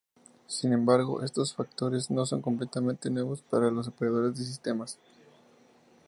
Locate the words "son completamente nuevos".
2.25-3.43